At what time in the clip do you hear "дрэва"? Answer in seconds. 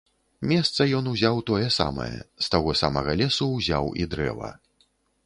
4.15-4.51